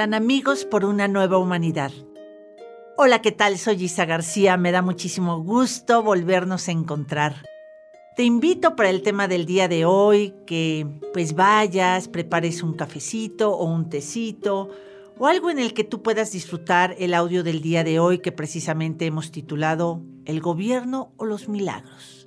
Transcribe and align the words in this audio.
amigos 0.00 0.64
por 0.64 0.84
una 0.84 1.08
nueva 1.08 1.38
humanidad. 1.38 1.90
Hola, 2.96 3.20
¿qué 3.20 3.32
tal? 3.32 3.58
Soy 3.58 3.82
Isa 3.82 4.04
García, 4.04 4.56
me 4.56 4.70
da 4.70 4.80
muchísimo 4.80 5.42
gusto 5.42 6.04
volvernos 6.04 6.68
a 6.68 6.72
encontrar. 6.72 7.42
Te 8.14 8.22
invito 8.22 8.76
para 8.76 8.90
el 8.90 9.02
tema 9.02 9.26
del 9.26 9.44
día 9.44 9.66
de 9.66 9.84
hoy 9.84 10.34
que 10.46 10.86
pues 11.12 11.34
vayas, 11.34 12.06
prepares 12.06 12.62
un 12.62 12.74
cafecito 12.74 13.50
o 13.50 13.64
un 13.64 13.90
tecito 13.90 14.70
o 15.18 15.26
algo 15.26 15.50
en 15.50 15.58
el 15.58 15.74
que 15.74 15.82
tú 15.82 16.00
puedas 16.00 16.30
disfrutar 16.30 16.94
el 17.00 17.12
audio 17.12 17.42
del 17.42 17.60
día 17.60 17.82
de 17.82 17.98
hoy 17.98 18.20
que 18.20 18.30
precisamente 18.30 19.04
hemos 19.04 19.32
titulado 19.32 20.00
El 20.26 20.40
gobierno 20.40 21.12
o 21.16 21.24
los 21.24 21.48
milagros. 21.48 22.17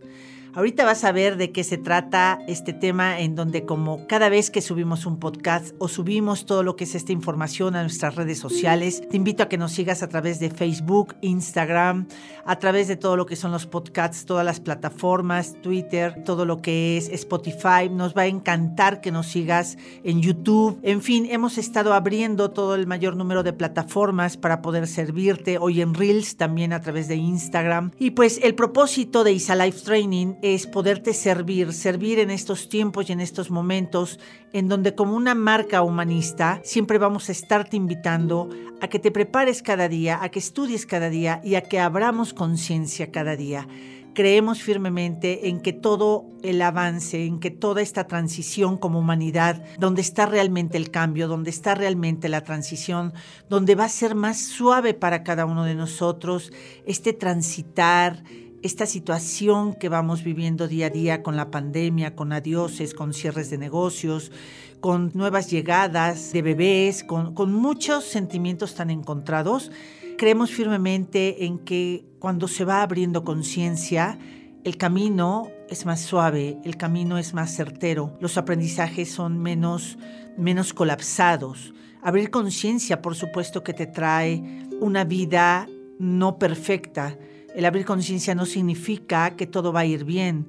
Ahorita 0.53 0.83
vas 0.83 1.05
a 1.05 1.13
ver 1.13 1.37
de 1.37 1.53
qué 1.53 1.63
se 1.63 1.77
trata 1.77 2.41
este 2.45 2.73
tema 2.73 3.21
en 3.21 3.35
donde 3.35 3.65
como 3.65 4.05
cada 4.07 4.27
vez 4.27 4.51
que 4.51 4.59
subimos 4.59 5.05
un 5.05 5.17
podcast 5.17 5.73
o 5.77 5.87
subimos 5.87 6.45
todo 6.45 6.61
lo 6.61 6.75
que 6.75 6.83
es 6.83 6.93
esta 6.93 7.13
información 7.13 7.77
a 7.77 7.83
nuestras 7.83 8.15
redes 8.15 8.39
sociales, 8.39 9.01
te 9.09 9.15
invito 9.15 9.43
a 9.43 9.47
que 9.47 9.57
nos 9.57 9.71
sigas 9.71 10.03
a 10.03 10.09
través 10.09 10.41
de 10.41 10.49
Facebook, 10.49 11.15
Instagram, 11.21 12.05
a 12.43 12.59
través 12.59 12.89
de 12.89 12.97
todo 12.97 13.15
lo 13.15 13.25
que 13.25 13.37
son 13.37 13.53
los 13.53 13.65
podcasts, 13.65 14.25
todas 14.25 14.45
las 14.45 14.59
plataformas, 14.59 15.55
Twitter, 15.61 16.21
todo 16.25 16.43
lo 16.43 16.61
que 16.61 16.97
es 16.97 17.07
Spotify. 17.07 17.89
Nos 17.89 18.13
va 18.13 18.23
a 18.23 18.27
encantar 18.27 18.99
que 18.99 19.13
nos 19.13 19.27
sigas 19.27 19.77
en 20.03 20.21
YouTube. 20.21 20.77
En 20.83 21.01
fin, 21.01 21.29
hemos 21.31 21.57
estado 21.57 21.93
abriendo 21.93 22.51
todo 22.51 22.75
el 22.75 22.87
mayor 22.87 23.15
número 23.15 23.43
de 23.43 23.53
plataformas 23.53 24.35
para 24.35 24.61
poder 24.61 24.87
servirte. 24.87 25.59
Hoy 25.59 25.79
en 25.79 25.93
Reels, 25.93 26.35
también 26.35 26.73
a 26.73 26.81
través 26.81 27.07
de 27.07 27.15
Instagram. 27.15 27.91
Y 27.97 28.11
pues 28.11 28.37
el 28.43 28.53
propósito 28.53 29.23
de 29.23 29.31
Isa 29.31 29.55
Life 29.55 29.79
Training 29.85 30.40
es 30.41 30.65
poderte 30.65 31.13
servir, 31.13 31.71
servir 31.73 32.19
en 32.19 32.31
estos 32.31 32.67
tiempos 32.67 33.09
y 33.09 33.13
en 33.13 33.21
estos 33.21 33.51
momentos 33.51 34.19
en 34.53 34.67
donde 34.67 34.95
como 34.95 35.15
una 35.15 35.35
marca 35.35 35.81
humanista 35.83 36.59
siempre 36.63 36.97
vamos 36.97 37.29
a 37.29 37.31
estarte 37.31 37.77
invitando 37.77 38.49
a 38.81 38.87
que 38.87 38.99
te 38.99 39.11
prepares 39.11 39.61
cada 39.61 39.87
día, 39.87 40.21
a 40.21 40.29
que 40.29 40.39
estudies 40.39 40.85
cada 40.85 41.09
día 41.09 41.41
y 41.43 41.55
a 41.55 41.61
que 41.61 41.79
abramos 41.79 42.33
conciencia 42.33 43.11
cada 43.11 43.35
día. 43.35 43.67
Creemos 44.13 44.61
firmemente 44.61 45.47
en 45.47 45.61
que 45.61 45.71
todo 45.71 46.25
el 46.43 46.61
avance, 46.61 47.25
en 47.25 47.39
que 47.39 47.49
toda 47.49 47.81
esta 47.81 48.07
transición 48.07 48.77
como 48.77 48.99
humanidad, 48.99 49.63
donde 49.79 50.01
está 50.01 50.25
realmente 50.25 50.77
el 50.77 50.91
cambio, 50.91 51.29
donde 51.29 51.49
está 51.49 51.75
realmente 51.75 52.27
la 52.27 52.43
transición, 52.43 53.13
donde 53.47 53.75
va 53.75 53.85
a 53.85 53.89
ser 53.89 54.15
más 54.15 54.41
suave 54.41 54.93
para 54.93 55.23
cada 55.23 55.45
uno 55.45 55.63
de 55.63 55.75
nosotros 55.75 56.51
este 56.85 57.13
transitar, 57.13 58.21
esta 58.63 58.85
situación 58.85 59.73
que 59.73 59.89
vamos 59.89 60.23
viviendo 60.23 60.67
día 60.67 60.87
a 60.87 60.89
día 60.89 61.23
con 61.23 61.35
la 61.35 61.49
pandemia, 61.49 62.15
con 62.15 62.31
adioses, 62.31 62.93
con 62.93 63.13
cierres 63.13 63.49
de 63.49 63.57
negocios, 63.57 64.31
con 64.79 65.11
nuevas 65.13 65.49
llegadas 65.49 66.31
de 66.31 66.41
bebés, 66.41 67.03
con, 67.03 67.33
con 67.33 67.53
muchos 67.53 68.03
sentimientos 68.03 68.75
tan 68.75 68.89
encontrados, 68.89 69.71
creemos 70.17 70.51
firmemente 70.51 71.45
en 71.45 71.59
que 71.59 72.05
cuando 72.19 72.47
se 72.47 72.65
va 72.65 72.83
abriendo 72.83 73.23
conciencia, 73.23 74.19
el 74.63 74.77
camino 74.77 75.49
es 75.69 75.87
más 75.87 76.01
suave, 76.01 76.59
el 76.63 76.77
camino 76.77 77.17
es 77.17 77.33
más 77.33 77.55
certero, 77.55 78.15
los 78.19 78.37
aprendizajes 78.37 79.11
son 79.11 79.39
menos, 79.39 79.97
menos 80.37 80.73
colapsados. 80.73 81.73
Abrir 82.03 82.29
conciencia, 82.29 83.01
por 83.01 83.15
supuesto, 83.15 83.63
que 83.63 83.73
te 83.73 83.87
trae 83.87 84.67
una 84.79 85.03
vida 85.03 85.67
no 85.97 86.37
perfecta, 86.37 87.17
el 87.55 87.65
abrir 87.65 87.85
conciencia 87.85 88.35
no 88.35 88.45
significa 88.45 89.31
que 89.31 89.47
todo 89.47 89.73
va 89.73 89.81
a 89.81 89.85
ir 89.85 90.05
bien, 90.05 90.47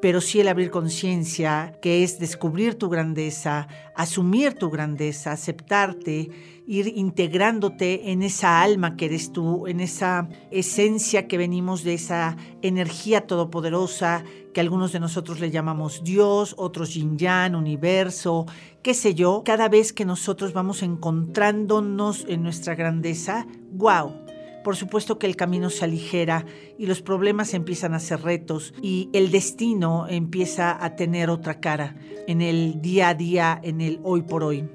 pero 0.00 0.20
sí 0.20 0.40
el 0.40 0.48
abrir 0.48 0.70
conciencia, 0.70 1.78
que 1.82 2.02
es 2.02 2.18
descubrir 2.18 2.74
tu 2.76 2.88
grandeza, 2.88 3.68
asumir 3.94 4.54
tu 4.54 4.70
grandeza, 4.70 5.32
aceptarte, 5.32 6.30
ir 6.66 6.92
integrándote 6.96 8.10
en 8.10 8.22
esa 8.22 8.62
alma 8.62 8.96
que 8.96 9.06
eres 9.06 9.32
tú, 9.32 9.66
en 9.66 9.80
esa 9.80 10.28
esencia 10.50 11.28
que 11.28 11.36
venimos 11.36 11.84
de 11.84 11.94
esa 11.94 12.36
energía 12.62 13.26
todopoderosa 13.26 14.24
que 14.54 14.60
algunos 14.60 14.92
de 14.92 15.00
nosotros 15.00 15.38
le 15.38 15.50
llamamos 15.50 16.02
Dios, 16.02 16.54
otros 16.56 16.94
Yin 16.94 17.18
Yang, 17.18 17.54
universo, 17.54 18.46
qué 18.82 18.94
sé 18.94 19.14
yo. 19.14 19.42
Cada 19.44 19.68
vez 19.68 19.92
que 19.92 20.04
nosotros 20.04 20.52
vamos 20.52 20.82
encontrándonos 20.82 22.24
en 22.26 22.42
nuestra 22.42 22.74
grandeza, 22.74 23.46
wow 23.70 24.29
por 24.62 24.76
supuesto 24.76 25.18
que 25.18 25.26
el 25.26 25.36
camino 25.36 25.70
se 25.70 25.84
aligera 25.84 26.44
y 26.78 26.86
los 26.86 27.02
problemas 27.02 27.54
empiezan 27.54 27.94
a 27.94 28.00
ser 28.00 28.22
retos 28.22 28.74
y 28.82 29.08
el 29.12 29.30
destino 29.30 30.06
empieza 30.08 30.82
a 30.84 30.96
tener 30.96 31.30
otra 31.30 31.60
cara 31.60 31.96
en 32.26 32.42
el 32.42 32.80
día 32.80 33.10
a 33.10 33.14
día, 33.14 33.60
en 33.62 33.80
el 33.80 34.00
hoy 34.02 34.22
por 34.22 34.44
hoy. 34.44 34.68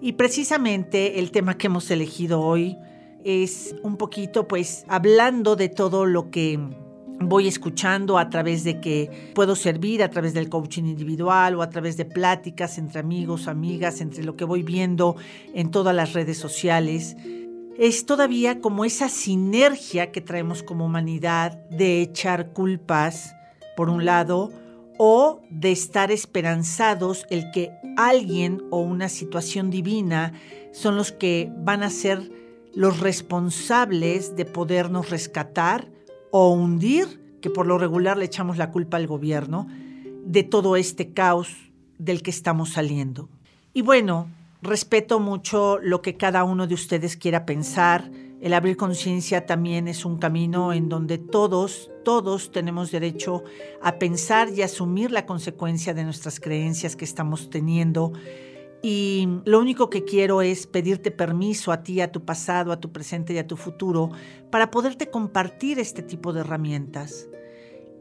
Y 0.00 0.12
precisamente 0.12 1.18
el 1.18 1.30
tema 1.30 1.56
que 1.58 1.66
hemos 1.66 1.90
elegido 1.90 2.40
hoy 2.40 2.76
es 3.24 3.74
un 3.82 3.96
poquito 3.96 4.48
pues 4.48 4.84
hablando 4.88 5.56
de 5.56 5.68
todo 5.68 6.06
lo 6.06 6.30
que 6.30 6.58
voy 7.22 7.46
escuchando 7.46 8.16
a 8.16 8.30
través 8.30 8.64
de 8.64 8.80
que 8.80 9.32
puedo 9.34 9.54
servir, 9.54 10.02
a 10.02 10.08
través 10.08 10.32
del 10.32 10.48
coaching 10.48 10.84
individual 10.84 11.54
o 11.54 11.62
a 11.62 11.68
través 11.68 11.98
de 11.98 12.06
pláticas 12.06 12.78
entre 12.78 13.00
amigos, 13.00 13.46
amigas, 13.46 14.00
entre 14.00 14.24
lo 14.24 14.36
que 14.36 14.46
voy 14.46 14.62
viendo 14.62 15.16
en 15.52 15.70
todas 15.70 15.94
las 15.94 16.14
redes 16.14 16.38
sociales 16.38 17.16
es 17.80 18.04
todavía 18.04 18.60
como 18.60 18.84
esa 18.84 19.08
sinergia 19.08 20.12
que 20.12 20.20
traemos 20.20 20.62
como 20.62 20.84
humanidad 20.84 21.52
de 21.70 22.02
echar 22.02 22.52
culpas, 22.52 23.34
por 23.74 23.88
un 23.88 24.04
lado, 24.04 24.52
o 24.98 25.40
de 25.48 25.72
estar 25.72 26.10
esperanzados 26.10 27.24
el 27.30 27.50
que 27.52 27.70
alguien 27.96 28.62
o 28.68 28.80
una 28.80 29.08
situación 29.08 29.70
divina 29.70 30.34
son 30.72 30.94
los 30.94 31.10
que 31.10 31.50
van 31.56 31.82
a 31.82 31.88
ser 31.88 32.30
los 32.74 33.00
responsables 33.00 34.36
de 34.36 34.44
podernos 34.44 35.08
rescatar 35.08 35.88
o 36.30 36.52
hundir, 36.52 37.38
que 37.40 37.48
por 37.48 37.66
lo 37.66 37.78
regular 37.78 38.18
le 38.18 38.26
echamos 38.26 38.58
la 38.58 38.72
culpa 38.72 38.98
al 38.98 39.06
gobierno, 39.06 39.68
de 40.26 40.42
todo 40.42 40.76
este 40.76 41.14
caos 41.14 41.56
del 41.96 42.20
que 42.20 42.30
estamos 42.30 42.72
saliendo. 42.72 43.30
Y 43.72 43.80
bueno, 43.80 44.28
Respeto 44.62 45.20
mucho 45.20 45.78
lo 45.78 46.02
que 46.02 46.16
cada 46.16 46.44
uno 46.44 46.66
de 46.66 46.74
ustedes 46.74 47.16
quiera 47.16 47.46
pensar. 47.46 48.10
El 48.42 48.52
abrir 48.52 48.76
conciencia 48.76 49.46
también 49.46 49.88
es 49.88 50.04
un 50.04 50.18
camino 50.18 50.72
en 50.74 50.88
donde 50.88 51.16
todos, 51.16 51.90
todos 52.04 52.52
tenemos 52.52 52.90
derecho 52.90 53.42
a 53.80 53.98
pensar 53.98 54.50
y 54.50 54.62
asumir 54.62 55.12
la 55.12 55.24
consecuencia 55.24 55.94
de 55.94 56.04
nuestras 56.04 56.40
creencias 56.40 56.94
que 56.94 57.06
estamos 57.06 57.48
teniendo. 57.48 58.12
Y 58.82 59.28
lo 59.44 59.60
único 59.60 59.88
que 59.88 60.04
quiero 60.04 60.42
es 60.42 60.66
pedirte 60.66 61.10
permiso 61.10 61.72
a 61.72 61.82
ti, 61.82 62.00
a 62.00 62.12
tu 62.12 62.24
pasado, 62.24 62.72
a 62.72 62.80
tu 62.80 62.92
presente 62.92 63.32
y 63.32 63.38
a 63.38 63.46
tu 63.46 63.56
futuro 63.56 64.10
para 64.50 64.70
poderte 64.70 65.10
compartir 65.10 65.78
este 65.78 66.02
tipo 66.02 66.32
de 66.32 66.40
herramientas. 66.40 67.28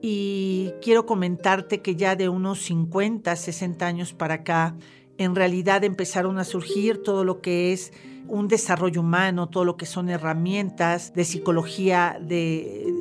Y 0.02 0.72
quiero 0.82 1.06
comentarte 1.06 1.82
que 1.82 1.96
ya 1.96 2.16
de 2.16 2.30
unos 2.30 2.62
50, 2.64 3.36
60 3.36 3.86
años 3.86 4.14
para 4.14 4.36
acá, 4.36 4.76
en 5.20 5.36
realidad 5.36 5.84
empezaron 5.84 6.40
a 6.40 6.46
surgir 6.46 7.04
todo 7.04 7.24
lo 7.24 7.42
que 7.42 7.74
es 7.74 7.92
un 8.30 8.48
desarrollo 8.48 9.02
humano, 9.02 9.50
todo 9.50 9.66
lo 9.66 9.76
que 9.76 9.86
son 9.86 10.10
herramientas 10.10 11.14
de 11.14 11.26
psicología 11.26 12.20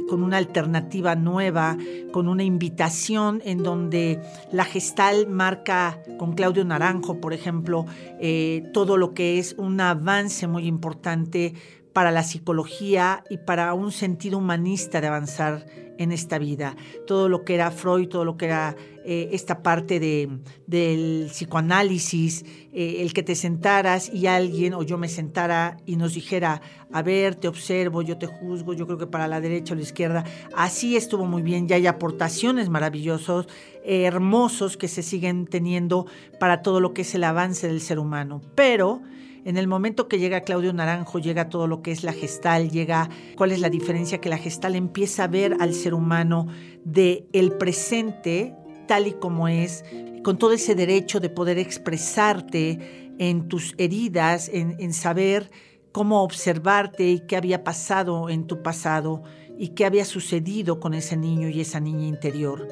con 0.08 0.22
una 0.22 0.38
alternativa 0.38 1.14
nueva, 1.14 1.76
con 2.12 2.28
una 2.28 2.42
invitación 2.42 3.40
en 3.44 3.62
donde 3.62 4.20
la 4.50 4.64
gestal 4.64 5.28
marca 5.28 6.02
con 6.18 6.32
Claudio 6.32 6.64
Naranjo, 6.64 7.20
por 7.20 7.34
ejemplo, 7.34 7.86
eh, 8.20 8.68
todo 8.72 8.96
lo 8.96 9.14
que 9.14 9.38
es 9.38 9.54
un 9.58 9.80
avance 9.80 10.46
muy 10.48 10.66
importante 10.66 11.54
para 11.98 12.12
la 12.12 12.22
psicología 12.22 13.24
y 13.28 13.38
para 13.38 13.74
un 13.74 13.90
sentido 13.90 14.38
humanista 14.38 15.00
de 15.00 15.08
avanzar 15.08 15.66
en 15.98 16.12
esta 16.12 16.38
vida. 16.38 16.76
Todo 17.08 17.28
lo 17.28 17.44
que 17.44 17.56
era 17.56 17.72
Freud, 17.72 18.06
todo 18.06 18.24
lo 18.24 18.36
que 18.36 18.44
era 18.44 18.76
eh, 19.04 19.30
esta 19.32 19.64
parte 19.64 19.98
de, 19.98 20.28
del 20.68 21.26
psicoanálisis, 21.28 22.44
eh, 22.72 22.98
el 23.00 23.12
que 23.12 23.24
te 23.24 23.34
sentaras 23.34 24.14
y 24.14 24.28
alguien 24.28 24.74
o 24.74 24.84
yo 24.84 24.96
me 24.96 25.08
sentara 25.08 25.78
y 25.86 25.96
nos 25.96 26.14
dijera, 26.14 26.62
a 26.92 27.02
ver, 27.02 27.34
te 27.34 27.48
observo, 27.48 28.02
yo 28.02 28.16
te 28.16 28.28
juzgo, 28.28 28.74
yo 28.74 28.86
creo 28.86 28.98
que 28.98 29.08
para 29.08 29.26
la 29.26 29.40
derecha 29.40 29.74
o 29.74 29.76
la 29.76 29.82
izquierda, 29.82 30.22
así 30.54 30.96
estuvo 30.96 31.26
muy 31.26 31.42
bien, 31.42 31.66
ya 31.66 31.74
hay 31.74 31.88
aportaciones 31.88 32.68
maravillosos, 32.68 33.48
hermosos 33.84 34.76
que 34.76 34.86
se 34.86 35.02
siguen 35.02 35.48
teniendo 35.48 36.06
para 36.38 36.62
todo 36.62 36.78
lo 36.78 36.94
que 36.94 37.02
es 37.02 37.12
el 37.16 37.24
avance 37.24 37.66
del 37.66 37.80
ser 37.80 37.98
humano. 37.98 38.40
Pero 38.54 39.02
en 39.48 39.56
el 39.56 39.66
momento 39.66 40.08
que 40.08 40.18
llega 40.18 40.42
Claudio 40.42 40.74
Naranjo, 40.74 41.20
llega 41.20 41.48
todo 41.48 41.66
lo 41.66 41.80
que 41.80 41.90
es 41.90 42.04
la 42.04 42.12
gestal, 42.12 42.70
llega 42.70 43.08
cuál 43.34 43.50
es 43.50 43.60
la 43.60 43.70
diferencia 43.70 44.20
que 44.20 44.28
la 44.28 44.36
gestal 44.36 44.76
empieza 44.76 45.24
a 45.24 45.26
ver 45.26 45.56
al 45.58 45.72
ser 45.72 45.94
humano 45.94 46.48
de 46.84 47.26
el 47.32 47.52
presente 47.52 48.54
tal 48.86 49.06
y 49.06 49.12
como 49.14 49.48
es, 49.48 49.86
con 50.22 50.36
todo 50.36 50.52
ese 50.52 50.74
derecho 50.74 51.18
de 51.18 51.30
poder 51.30 51.58
expresarte 51.58 53.14
en 53.18 53.48
tus 53.48 53.74
heridas, 53.78 54.50
en, 54.52 54.92
saber 54.92 55.50
cómo 55.92 56.24
observarte 56.24 57.08
y 57.08 57.20
qué 57.20 57.38
había 57.38 57.64
pasado 57.64 58.28
en 58.28 58.46
tu 58.46 58.62
pasado 58.62 59.22
y 59.58 59.68
qué 59.68 59.86
había 59.86 60.04
sucedido 60.04 60.78
con 60.78 60.92
ese 60.92 61.16
niño 61.16 61.48
y 61.48 61.62
esa 61.62 61.80
niña 61.80 62.06
interior. 62.06 62.68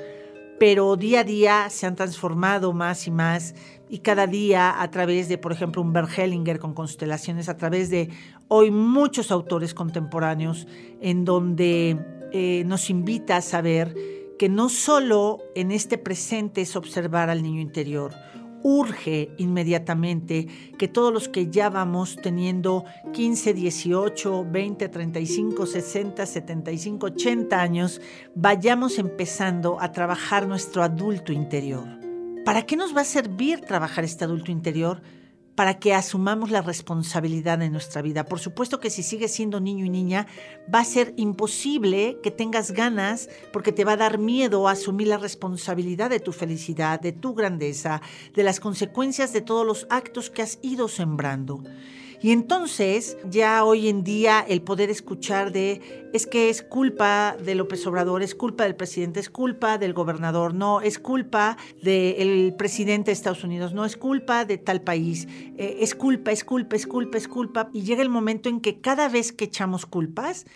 pero 0.58 0.96
día 0.96 1.20
a 1.20 1.24
día 1.24 1.70
se 1.70 1.86
han 1.86 1.96
transformado 1.96 2.74
más 2.74 3.06
y 3.06 3.10
más 3.10 3.54
y 3.88 3.98
cada 3.98 4.26
día 4.26 4.80
a 4.82 4.90
través 4.90 5.28
de, 5.28 5.38
por 5.38 5.52
ejemplo, 5.52 5.82
un 5.82 5.94
Hellinger 5.96 6.58
con 6.58 6.74
constelaciones, 6.74 7.48
a 7.48 7.56
través 7.56 7.90
de 7.90 8.10
hoy 8.48 8.70
muchos 8.70 9.30
autores 9.30 9.74
contemporáneos 9.74 10.66
en 11.00 11.24
donde 11.24 11.98
eh, 12.32 12.64
nos 12.66 12.90
invita 12.90 13.36
a 13.36 13.42
saber 13.42 13.94
que 14.38 14.48
no 14.48 14.68
solo 14.68 15.38
en 15.54 15.70
este 15.70 15.98
presente 15.98 16.60
es 16.60 16.76
observar 16.76 17.30
al 17.30 17.42
niño 17.42 17.60
interior, 17.60 18.12
urge 18.62 19.30
inmediatamente 19.38 20.48
que 20.76 20.88
todos 20.88 21.12
los 21.12 21.28
que 21.28 21.48
ya 21.48 21.70
vamos 21.70 22.16
teniendo 22.20 22.84
15, 23.12 23.54
18, 23.54 24.46
20, 24.50 24.88
35, 24.88 25.66
60, 25.66 26.26
75, 26.26 27.06
80 27.06 27.60
años, 27.60 28.00
vayamos 28.34 28.98
empezando 28.98 29.80
a 29.80 29.92
trabajar 29.92 30.48
nuestro 30.48 30.82
adulto 30.82 31.32
interior. 31.32 32.05
¿Para 32.46 32.64
qué 32.64 32.76
nos 32.76 32.96
va 32.96 33.00
a 33.00 33.04
servir 33.04 33.62
trabajar 33.62 34.04
este 34.04 34.22
adulto 34.22 34.52
interior? 34.52 35.02
para 35.56 35.78
que 35.78 35.94
asumamos 35.94 36.50
la 36.50 36.60
responsabilidad 36.60 37.56
de 37.56 37.70
nuestra 37.70 38.02
vida. 38.02 38.26
Por 38.26 38.40
supuesto 38.40 38.78
que 38.78 38.90
si 38.90 39.02
sigues 39.02 39.32
siendo 39.32 39.58
niño 39.58 39.86
y 39.86 39.88
niña, 39.88 40.26
va 40.72 40.80
a 40.80 40.84
ser 40.84 41.14
imposible 41.16 42.18
que 42.22 42.30
tengas 42.30 42.72
ganas 42.72 43.30
porque 43.54 43.72
te 43.72 43.86
va 43.86 43.92
a 43.92 43.96
dar 43.96 44.18
miedo 44.18 44.68
a 44.68 44.72
asumir 44.72 45.08
la 45.08 45.16
responsabilidad 45.16 46.10
de 46.10 46.20
tu 46.20 46.32
felicidad, 46.32 47.00
de 47.00 47.12
tu 47.12 47.32
grandeza, 47.32 48.02
de 48.34 48.42
las 48.42 48.60
consecuencias 48.60 49.32
de 49.32 49.40
todos 49.40 49.66
los 49.66 49.86
actos 49.88 50.28
que 50.28 50.42
has 50.42 50.58
ido 50.60 50.88
sembrando. 50.88 51.64
Y 52.20 52.30
entonces 52.32 53.16
ya 53.28 53.64
hoy 53.64 53.88
en 53.88 54.02
día 54.02 54.44
el 54.46 54.62
poder 54.62 54.90
escuchar 54.90 55.52
de 55.52 56.08
es 56.12 56.26
que 56.26 56.48
es 56.48 56.62
culpa 56.62 57.36
de 57.44 57.54
López 57.54 57.86
Obrador, 57.86 58.22
es 58.22 58.34
culpa 58.34 58.64
del 58.64 58.74
presidente, 58.74 59.20
es 59.20 59.28
culpa 59.28 59.76
del 59.76 59.92
gobernador, 59.92 60.54
no, 60.54 60.80
es 60.80 60.98
culpa 60.98 61.58
del 61.82 62.54
presidente 62.56 63.10
de 63.10 63.12
Estados 63.12 63.44
Unidos, 63.44 63.74
no, 63.74 63.84
es 63.84 63.96
culpa 63.96 64.44
de 64.44 64.56
tal 64.56 64.80
país, 64.80 65.28
eh, 65.58 65.78
es 65.80 65.94
culpa, 65.94 66.32
es 66.32 66.44
culpa, 66.44 66.76
es 66.76 66.86
culpa, 66.86 67.18
es 67.18 67.28
culpa. 67.28 67.70
Y 67.72 67.82
llega 67.82 68.02
el 68.02 68.08
momento 68.08 68.48
en 68.48 68.60
que 68.60 68.80
cada 68.80 69.08
vez 69.08 69.32
que 69.32 69.44
echamos 69.44 69.84
culpas 69.84 70.46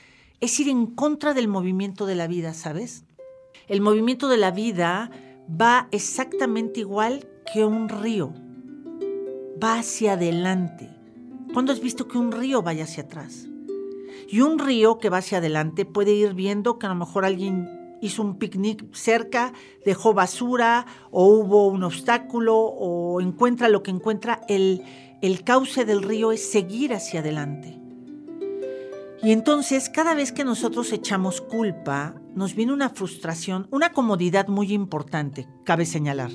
es 0.40 0.58
ir 0.60 0.68
en 0.68 0.86
contra 0.86 1.34
del 1.34 1.48
movimiento 1.48 2.06
de 2.06 2.14
la 2.14 2.26
vida, 2.26 2.54
¿sabes? 2.54 3.04
El 3.68 3.82
movimiento 3.82 4.28
de 4.28 4.38
la 4.38 4.50
vida 4.50 5.10
va 5.48 5.88
exactamente 5.90 6.80
igual 6.80 7.28
que 7.52 7.66
un 7.66 7.88
río, 7.90 8.32
va 9.62 9.78
hacia 9.78 10.14
adelante 10.14 10.99
¿Cuándo 11.52 11.72
has 11.72 11.80
visto 11.80 12.06
que 12.06 12.16
un 12.16 12.30
río 12.30 12.62
vaya 12.62 12.84
hacia 12.84 13.02
atrás? 13.02 13.48
Y 14.28 14.40
un 14.40 14.60
río 14.60 14.98
que 14.98 15.08
va 15.08 15.18
hacia 15.18 15.38
adelante 15.38 15.84
puede 15.84 16.12
ir 16.12 16.34
viendo 16.34 16.78
que 16.78 16.86
a 16.86 16.90
lo 16.90 16.94
mejor 16.94 17.24
alguien 17.24 17.68
hizo 18.00 18.22
un 18.22 18.38
picnic 18.38 18.94
cerca, 18.94 19.52
dejó 19.84 20.14
basura 20.14 20.86
o 21.10 21.26
hubo 21.26 21.66
un 21.66 21.82
obstáculo 21.82 22.56
o 22.56 23.20
encuentra 23.20 23.68
lo 23.68 23.82
que 23.82 23.90
encuentra. 23.90 24.42
El, 24.48 24.82
el 25.22 25.42
cauce 25.42 25.84
del 25.84 26.02
río 26.02 26.30
es 26.30 26.48
seguir 26.48 26.94
hacia 26.94 27.18
adelante. 27.18 27.80
Y 29.22 29.32
entonces 29.32 29.90
cada 29.90 30.14
vez 30.14 30.30
que 30.30 30.44
nosotros 30.44 30.92
echamos 30.92 31.40
culpa, 31.40 32.14
nos 32.34 32.54
viene 32.54 32.72
una 32.72 32.90
frustración, 32.90 33.66
una 33.70 33.92
comodidad 33.92 34.46
muy 34.46 34.72
importante, 34.72 35.46
cabe 35.64 35.84
señalar, 35.84 36.30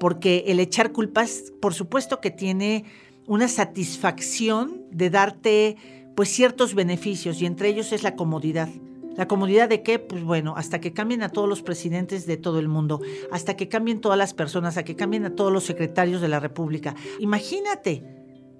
porque 0.00 0.44
el 0.48 0.58
echar 0.58 0.90
culpas, 0.90 1.52
por 1.60 1.74
supuesto 1.74 2.20
que 2.20 2.32
tiene 2.32 2.86
una 3.26 3.48
satisfacción 3.48 4.82
de 4.90 5.10
darte 5.10 5.76
pues 6.14 6.28
ciertos 6.28 6.74
beneficios 6.74 7.40
y 7.42 7.46
entre 7.46 7.68
ellos 7.68 7.92
es 7.92 8.02
la 8.02 8.14
comodidad. 8.16 8.68
La 9.16 9.28
comodidad 9.28 9.68
de 9.68 9.82
qué? 9.82 9.98
Pues 9.98 10.24
bueno, 10.24 10.54
hasta 10.56 10.80
que 10.80 10.92
cambien 10.92 11.22
a 11.22 11.28
todos 11.28 11.48
los 11.48 11.62
presidentes 11.62 12.26
de 12.26 12.36
todo 12.36 12.58
el 12.58 12.68
mundo, 12.68 13.00
hasta 13.30 13.56
que 13.56 13.68
cambien 13.68 14.00
todas 14.00 14.18
las 14.18 14.34
personas, 14.34 14.70
hasta 14.70 14.84
que 14.84 14.96
cambien 14.96 15.24
a 15.24 15.34
todos 15.34 15.52
los 15.52 15.64
secretarios 15.64 16.20
de 16.20 16.28
la 16.28 16.40
República. 16.40 16.96
Imagínate, 17.20 18.02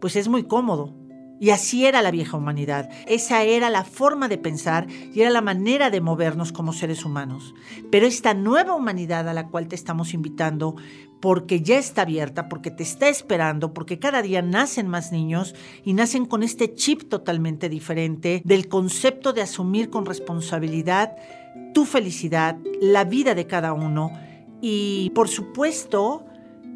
pues 0.01 0.15
es 0.15 0.29
muy 0.29 0.45
cómodo. 0.45 0.95
Y 1.41 1.51
así 1.51 1.85
era 1.85 2.01
la 2.01 2.11
vieja 2.11 2.37
humanidad. 2.37 2.89
Esa 3.07 3.43
era 3.43 3.69
la 3.69 3.85
forma 3.85 4.29
de 4.29 4.39
pensar 4.39 4.87
y 4.89 5.21
era 5.21 5.31
la 5.31 5.41
manera 5.41 5.91
de 5.91 6.01
movernos 6.01 6.53
como 6.53 6.73
seres 6.73 7.05
humanos. 7.05 7.55
Pero 7.91 8.07
esta 8.07 8.35
nueva 8.35 8.75
humanidad 8.75 9.29
a 9.29 9.35
la 9.35 9.49
cual 9.49 9.67
te 9.67 9.75
estamos 9.75 10.15
invitando, 10.15 10.77
porque 11.21 11.61
ya 11.63 11.79
está 11.79 12.03
abierta, 12.03 12.49
porque 12.49 12.71
te 12.71 12.83
está 12.83 13.09
esperando, 13.09 13.73
porque 13.73 13.99
cada 13.99 14.23
día 14.23 14.43
nacen 14.43 14.89
más 14.89 15.11
niños 15.11 15.55
y 15.85 15.95
nacen 15.95 16.27
con 16.27 16.43
este 16.43 16.75
chip 16.75 17.09
totalmente 17.09 17.69
diferente 17.69 18.43
del 18.45 18.69
concepto 18.69 19.33
de 19.33 19.43
asumir 19.43 19.91
con 19.91 20.07
responsabilidad 20.07 21.17
tu 21.73 21.85
felicidad, 21.85 22.59
la 22.81 23.05
vida 23.05 23.35
de 23.35 23.47
cada 23.47 23.73
uno. 23.73 24.13
Y 24.61 25.11
por 25.15 25.29
supuesto 25.29 26.25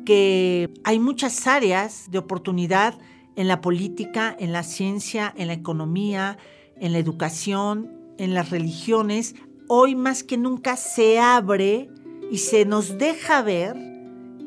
que 0.04 0.72
hay 0.84 0.98
muchas 0.98 1.46
áreas 1.46 2.10
de 2.10 2.18
oportunidad 2.18 2.98
en 3.38 3.46
la 3.46 3.60
política, 3.60 4.34
en 4.36 4.50
la 4.50 4.64
ciencia, 4.64 5.32
en 5.36 5.46
la 5.46 5.52
economía, 5.52 6.38
en 6.80 6.92
la 6.92 6.98
educación, 6.98 7.88
en 8.18 8.34
las 8.34 8.50
religiones. 8.50 9.36
Hoy 9.68 9.94
más 9.94 10.24
que 10.24 10.36
nunca 10.36 10.76
se 10.76 11.20
abre 11.20 11.88
y 12.32 12.38
se 12.38 12.64
nos 12.64 12.98
deja 12.98 13.42
ver 13.42 13.76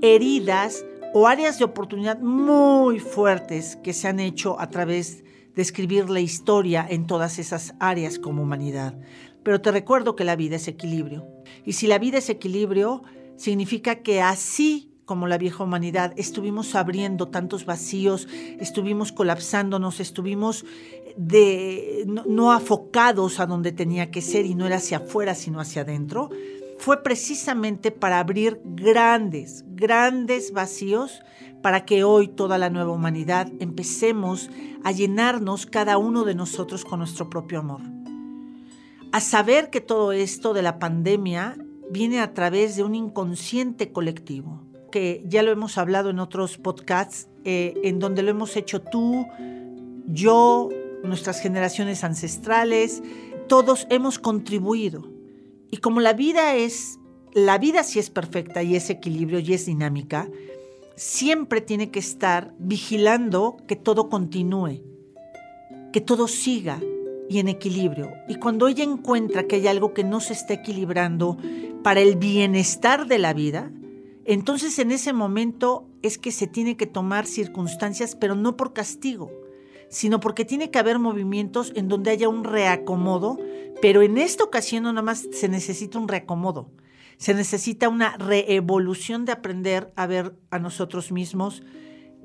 heridas 0.01 0.85
o 1.13 1.27
áreas 1.27 1.57
de 1.57 1.63
oportunidad 1.63 2.19
muy 2.19 2.99
fuertes 2.99 3.77
que 3.77 3.93
se 3.93 4.09
han 4.09 4.19
hecho 4.19 4.59
a 4.59 4.69
través 4.69 5.23
de 5.55 5.61
escribir 5.61 6.09
la 6.09 6.19
historia 6.19 6.85
en 6.89 7.07
todas 7.07 7.39
esas 7.39 7.75
áreas 7.79 8.19
como 8.19 8.43
humanidad. 8.43 8.99
Pero 9.41 9.61
te 9.61 9.71
recuerdo 9.71 10.17
que 10.17 10.25
la 10.25 10.35
vida 10.35 10.57
es 10.57 10.67
equilibrio. 10.67 11.25
Y 11.65 11.73
si 11.73 11.87
la 11.87 11.97
vida 11.97 12.17
es 12.17 12.29
equilibrio, 12.29 13.03
significa 13.37 14.03
que 14.03 14.21
así 14.21 14.90
como 15.11 15.27
la 15.27 15.37
vieja 15.37 15.65
humanidad, 15.65 16.13
estuvimos 16.15 16.73
abriendo 16.73 17.27
tantos 17.27 17.65
vacíos, 17.65 18.29
estuvimos 18.61 19.11
colapsándonos, 19.11 19.99
estuvimos 19.99 20.63
de, 21.17 22.05
no, 22.07 22.23
no, 22.25 22.53
afocados 22.53 23.41
a 23.41 23.45
donde 23.45 23.73
tenía 23.73 24.09
que 24.09 24.21
ser 24.21 24.45
y 24.45 24.55
no 24.55 24.67
era 24.67 24.77
hacia 24.77 24.99
afuera, 24.99 25.35
sino 25.35 25.59
hacia 25.59 25.81
adentro 25.81 26.29
fue 26.77 27.03
precisamente 27.03 27.91
para 27.91 28.19
abrir 28.19 28.61
grandes, 28.63 29.65
grandes 29.67 30.53
vacíos 30.53 31.19
para 31.61 31.83
que 31.83 32.05
hoy 32.05 32.29
toda 32.29 32.57
la 32.57 32.69
nueva 32.69 32.93
humanidad 32.93 33.51
empecemos 33.59 34.49
a 34.85 34.93
llenarnos 34.93 35.65
cada 35.65 35.97
uno 35.97 36.23
de 36.23 36.35
nosotros 36.35 36.85
con 36.85 36.99
nuestro 36.99 37.29
propio 37.29 37.59
amor. 37.59 37.81
A 39.11 39.19
saber 39.19 39.71
que 39.71 39.81
todo 39.81 40.13
esto 40.13 40.53
de 40.53 40.61
la 40.61 40.79
pandemia 40.79 41.57
viene 41.91 42.21
a 42.21 42.33
través 42.33 42.77
de 42.77 42.83
un 42.83 42.95
inconsciente 42.95 43.91
colectivo, 43.91 44.63
que 44.91 45.23
ya 45.25 45.41
lo 45.43 45.51
hemos 45.51 45.77
hablado 45.77 46.09
en 46.09 46.19
otros 46.19 46.57
podcasts, 46.57 47.29
eh, 47.43 47.73
en 47.83 47.99
donde 47.99 48.21
lo 48.21 48.29
hemos 48.29 48.55
hecho 48.55 48.81
tú, 48.81 49.25
yo, 50.07 50.69
nuestras 51.03 51.41
generaciones 51.41 52.03
ancestrales, 52.03 53.01
todos 53.47 53.87
hemos 53.89 54.19
contribuido 54.19 55.11
y 55.71 55.77
como 55.77 56.01
la 56.01 56.13
vida 56.13 56.55
es, 56.55 56.99
la 57.33 57.57
vida 57.57 57.83
sí 57.83 57.97
es 57.97 58.09
perfecta 58.09 58.61
y 58.61 58.75
es 58.75 58.89
equilibrio 58.89 59.39
y 59.39 59.53
es 59.53 59.65
dinámica, 59.65 60.29
siempre 60.97 61.61
tiene 61.61 61.89
que 61.89 61.99
estar 61.99 62.53
vigilando 62.59 63.55
que 63.67 63.77
todo 63.77 64.09
continúe, 64.09 64.83
que 65.93 66.01
todo 66.01 66.27
siga 66.27 66.81
y 67.29 67.39
en 67.39 67.47
equilibrio. 67.47 68.11
Y 68.27 68.35
cuando 68.35 68.67
ella 68.67 68.83
encuentra 68.83 69.47
que 69.47 69.55
hay 69.55 69.67
algo 69.67 69.93
que 69.93 70.03
no 70.03 70.19
se 70.19 70.33
está 70.33 70.53
equilibrando 70.55 71.37
para 71.83 72.01
el 72.01 72.17
bienestar 72.17 73.07
de 73.07 73.17
la 73.17 73.33
vida, 73.33 73.71
entonces 74.33 74.79
en 74.79 74.91
ese 74.91 75.11
momento 75.11 75.89
es 76.01 76.17
que 76.17 76.31
se 76.31 76.47
tiene 76.47 76.77
que 76.77 76.87
tomar 76.87 77.25
circunstancias, 77.25 78.15
pero 78.15 78.33
no 78.33 78.55
por 78.55 78.71
castigo, 78.71 79.29
sino 79.89 80.21
porque 80.21 80.45
tiene 80.45 80.71
que 80.71 80.79
haber 80.79 80.99
movimientos 80.99 81.73
en 81.75 81.89
donde 81.89 82.11
haya 82.11 82.29
un 82.29 82.45
reacomodo, 82.45 83.37
pero 83.81 84.01
en 84.01 84.17
esta 84.17 84.45
ocasión 84.45 84.83
no 84.83 84.93
nada 84.93 85.01
más 85.01 85.27
se 85.33 85.49
necesita 85.49 85.99
un 85.99 86.07
reacomodo, 86.07 86.71
se 87.17 87.33
necesita 87.33 87.89
una 87.89 88.15
reevolución 88.15 89.25
de 89.25 89.33
aprender 89.33 89.91
a 89.97 90.07
ver 90.07 90.33
a 90.49 90.59
nosotros 90.59 91.11
mismos, 91.11 91.61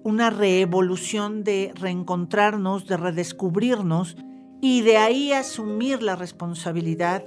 una 0.04 0.30
reevolución 0.30 1.42
de 1.42 1.72
reencontrarnos, 1.74 2.86
de 2.86 2.98
redescubrirnos 2.98 4.16
y 4.62 4.82
de 4.82 4.96
ahí 4.96 5.32
asumir 5.32 6.04
la 6.04 6.14
responsabilidad 6.14 7.24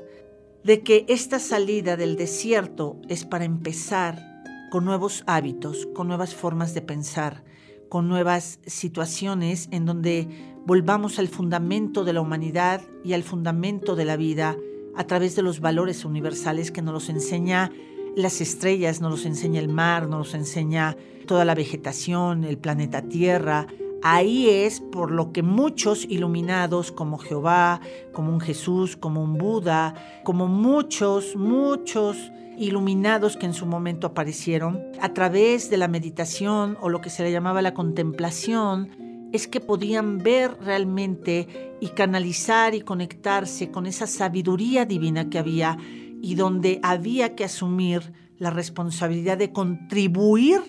de 0.64 0.84
que 0.84 1.06
esta 1.10 1.40
salida 1.40 1.98
del 1.98 2.16
desierto 2.16 2.96
es 3.10 3.26
para 3.26 3.44
empezar 3.44 4.39
con 4.70 4.86
nuevos 4.86 5.24
hábitos, 5.28 5.88
con 5.94 6.08
nuevas 6.08 6.36
formas 6.36 6.74
de 6.74 6.82
pensar, 6.82 7.44
con 7.90 8.08
nuevas 8.08 8.60
situaciones 8.66 9.68
en 9.72 9.86
donde 9.86 10.28
volvamos 10.66 11.20
al 11.20 11.28
fundamento 11.28 12.04
de 12.04 12.14
la 12.14 12.22
humanidad 12.22 12.82
y 13.04 13.14
al 13.14 13.24
fundamento 13.24 13.96
de 13.96 14.06
la 14.06 14.16
vida 14.16 14.56
a 14.96 15.04
través 15.06 15.36
de 15.36 15.42
los 15.42 15.60
valores 15.60 16.06
universales 16.06 16.72
que 16.72 16.82
nos 16.82 16.94
los 16.94 17.10
enseña 17.10 17.72
las 18.16 18.42
estrellas, 18.42 19.02
nos 19.02 19.12
los 19.12 19.26
enseña 19.26 19.60
el 19.60 19.70
mar, 19.70 20.08
nos 20.08 20.20
los 20.20 20.34
enseña 20.34 20.96
toda 21.26 21.46
la 21.46 21.56
vegetación, 21.56 22.44
el 22.44 22.58
planeta 22.58 23.02
Tierra. 23.04 23.68
Ahí 24.04 24.50
es 24.50 24.80
por 24.80 25.12
lo 25.12 25.32
que 25.32 25.44
muchos 25.44 26.06
iluminados 26.06 26.92
como 26.92 27.18
Jehová, 27.18 27.82
como 28.14 28.32
un 28.32 28.40
Jesús, 28.40 28.96
como 28.98 29.24
un 29.24 29.38
Buda, 29.38 29.94
como 30.24 30.48
muchos, 30.48 31.36
muchos 31.36 32.32
iluminados 32.60 33.38
que 33.38 33.46
en 33.46 33.54
su 33.54 33.66
momento 33.66 34.08
aparecieron, 34.08 34.84
a 35.02 35.14
través 35.14 35.70
de 35.70 35.78
la 35.78 35.88
meditación 35.88 36.78
o 36.82 36.90
lo 36.90 37.02
que 37.02 37.10
se 37.10 37.24
le 37.24 37.32
llamaba 37.32 37.62
la 37.62 37.74
contemplación, 37.74 39.30
es 39.32 39.48
que 39.48 39.62
podían 39.62 40.18
ver 40.18 40.58
realmente 40.60 41.78
y 41.80 41.90
canalizar 41.90 42.76
y 42.76 42.82
conectarse 42.82 43.72
con 43.72 43.86
esa 43.86 44.08
sabiduría 44.08 44.86
divina 44.86 45.30
que 45.30 45.40
había 45.40 45.78
y 46.22 46.36
donde 46.36 46.80
había 46.84 47.36
que 47.36 47.46
asumir 47.46 48.12
la 48.38 48.50
responsabilidad 48.50 49.38
de 49.38 49.52
contribuir 49.52 50.60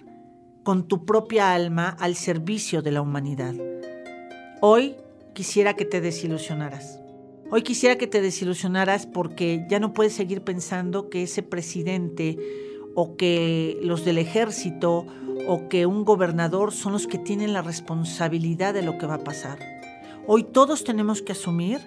con 0.63 0.87
tu 0.87 1.05
propia 1.05 1.53
alma 1.55 1.97
al 1.99 2.15
servicio 2.15 2.83
de 2.83 2.93
la 2.93 3.01
humanidad. 3.01 3.55
Hoy 4.61 4.95
quisiera 5.33 5.75
que 5.75 5.87
te 5.87 6.01
desilusionaras. 6.01 7.00
Hoy 7.53 7.63
quisiera 7.63 7.99
que 7.99 8.07
te 8.07 8.23
desilusionaras 8.23 9.07
porque 9.07 9.67
ya 9.69 9.81
no 9.81 9.93
puedes 9.93 10.13
seguir 10.13 10.43
pensando 10.43 11.11
que 11.11 11.25
ese 11.25 11.43
presidente 11.43 12.39
o 12.95 13.17
que 13.17 13.77
los 13.83 14.05
del 14.05 14.19
ejército 14.19 15.05
o 15.49 15.69
que 15.69 15.85
un 15.85 16.05
gobernador 16.05 16.73
son 16.73 16.93
los 16.93 17.09
que 17.09 17.19
tienen 17.19 17.53
la 17.53 17.63
responsabilidad 17.63 18.73
de 18.73 18.83
lo 18.83 18.99
que 18.99 19.07
va 19.07 19.15
a 19.15 19.25
pasar. 19.25 19.59
Hoy 20.29 20.45
todos 20.45 20.85
tenemos 20.85 21.23
que 21.23 21.33
asumir 21.33 21.81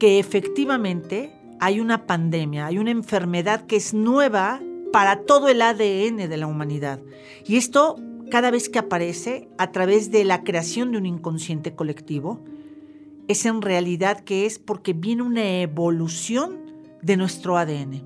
que 0.00 0.18
efectivamente 0.18 1.32
hay 1.60 1.78
una 1.78 2.06
pandemia, 2.06 2.66
hay 2.66 2.78
una 2.78 2.90
enfermedad 2.90 3.66
que 3.66 3.76
es 3.76 3.94
nueva 3.94 4.60
para 4.92 5.22
todo 5.22 5.48
el 5.48 5.62
ADN 5.62 6.28
de 6.28 6.36
la 6.36 6.48
humanidad. 6.48 6.98
Y 7.46 7.58
esto 7.58 7.94
cada 8.28 8.50
vez 8.50 8.68
que 8.68 8.80
aparece 8.80 9.48
a 9.56 9.70
través 9.70 10.10
de 10.10 10.24
la 10.24 10.42
creación 10.42 10.90
de 10.90 10.98
un 10.98 11.06
inconsciente 11.06 11.76
colectivo, 11.76 12.42
es 13.30 13.46
en 13.46 13.62
realidad 13.62 14.18
que 14.24 14.44
es 14.44 14.58
porque 14.58 14.92
viene 14.92 15.22
una 15.22 15.60
evolución 15.60 16.58
de 17.00 17.16
nuestro 17.16 17.56
ADN. 17.56 18.02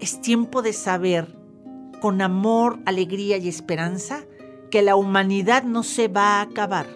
Es 0.00 0.20
tiempo 0.20 0.62
de 0.62 0.72
saber 0.72 1.38
con 2.00 2.20
amor, 2.20 2.80
alegría 2.84 3.36
y 3.36 3.46
esperanza 3.46 4.24
que 4.68 4.82
la 4.82 4.96
humanidad 4.96 5.62
no 5.62 5.84
se 5.84 6.08
va 6.08 6.38
a 6.38 6.42
acabar, 6.42 6.88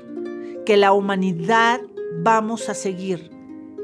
que 0.65 0.76
la 0.76 0.93
humanidad 0.93 1.81
vamos 2.21 2.69
a 2.69 2.75
seguir, 2.75 3.31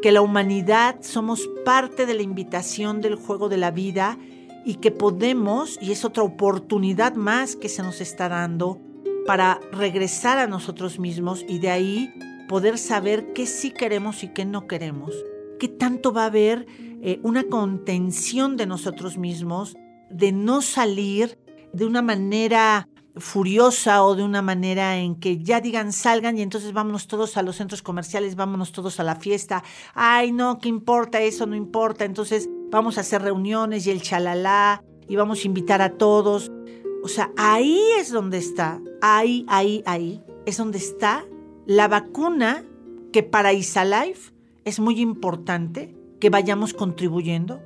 que 0.03 0.11
la 0.11 0.23
humanidad 0.23 0.97
somos 1.01 1.49
parte 1.65 2.05
de 2.05 2.15
la 2.15 2.23
invitación 2.23 3.01
del 3.01 3.15
juego 3.15 3.49
de 3.49 3.59
la 3.59 3.71
vida 3.71 4.19
y 4.65 4.77
que 4.77 4.91
podemos, 4.91 5.79
y 5.81 5.93
es 5.93 6.05
otra 6.05 6.25
oportunidad 6.25 7.15
más 7.15 7.55
que 7.55 7.69
se 7.69 7.85
nos 7.85 8.01
está 8.01 8.29
dando, 8.29 8.81
para 9.25 9.61
regresar 9.71 10.39
a 10.39 10.49
nosotros 10.49 10.99
mismos 10.99 11.45
y 11.49 11.61
de 11.61 11.71
ahí 11.71 12.13
poder 12.53 12.77
saber 12.77 13.33
qué 13.33 13.47
sí 13.47 13.71
queremos 13.71 14.23
y 14.23 14.29
qué 14.29 14.45
no 14.45 14.67
queremos, 14.67 15.15
qué 15.59 15.69
tanto 15.69 16.13
va 16.13 16.25
a 16.25 16.27
haber 16.27 16.67
eh, 17.01 17.19
una 17.23 17.45
contención 17.45 18.59
de 18.59 18.67
nosotros 18.67 19.17
mismos, 19.17 19.75
de 20.11 20.33
no 20.33 20.61
salir 20.61 21.39
de 21.73 21.87
una 21.87 22.03
manera 22.03 22.91
furiosa 23.17 24.05
o 24.05 24.15
de 24.17 24.23
una 24.23 24.43
manera 24.43 24.99
en 24.99 25.19
que 25.19 25.43
ya 25.43 25.63
digan 25.63 25.95
salgan 25.95 26.37
y 26.37 26.43
entonces 26.43 26.75
vámonos 26.75 27.07
todos 27.07 27.39
a 27.39 27.43
los 27.43 27.57
centros 27.57 27.81
comerciales, 27.81 28.37
vámonos 28.37 28.73
todos 28.73 29.01
a 29.01 29.03
la 29.03 29.17
fiesta. 29.17 29.65
Ay, 29.95 30.31
no, 30.31 30.59
¿qué 30.59 30.69
importa? 30.69 31.23
Eso 31.23 31.47
no 31.47 31.57
importa. 31.57 32.05
Entonces 32.05 32.51
vamos 32.71 32.99
a 32.99 33.01
hacer 33.01 33.23
reuniones 33.23 33.87
y 33.87 33.93
el 33.93 34.03
chalala 34.03 34.85
y 35.09 35.17
vamos 35.17 35.43
a 35.43 35.47
invitar 35.47 35.81
a 35.81 35.97
todos. 35.97 36.53
O 37.03 37.09
sea, 37.09 37.33
ahí 37.39 37.81
es 37.99 38.11
donde 38.11 38.37
está, 38.37 38.79
ahí, 39.01 39.47
ahí, 39.49 39.83
ahí, 39.87 40.23
es 40.45 40.59
donde 40.59 40.77
está 40.77 41.25
la 41.67 41.89
vacuna 41.89 42.65
que 43.13 43.23
para 43.23 43.53
Isalife 43.53 44.33
es 44.65 44.81
muy 44.81 45.01
importante 45.01 45.97
que 46.21 46.31
vayamos 46.31 46.75
contribuyendo 46.75 47.61